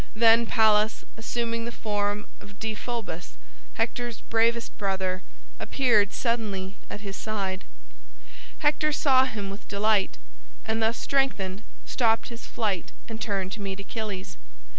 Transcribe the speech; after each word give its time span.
Then 0.15 0.47
Pallas, 0.47 1.05
assuming 1.15 1.65
the 1.65 1.71
form 1.71 2.25
of 2.39 2.57
Deiphobus, 2.57 3.37
Hector's 3.73 4.21
bravest 4.21 4.75
brother, 4.79 5.21
appeared 5.59 6.11
suddenly 6.11 6.75
at 6.89 7.01
his 7.01 7.15
side. 7.15 7.65
Hector 8.57 8.91
saw 8.91 9.25
him 9.25 9.51
with 9.51 9.67
delight, 9.67 10.17
and 10.65 10.81
thus 10.81 10.97
strengthened 10.97 11.61
stopped 11.85 12.29
his 12.29 12.47
flight 12.47 12.91
and 13.07 13.21
turned 13.21 13.51
to 13.51 13.61
meet 13.61 13.79
Achilles. 13.79 14.37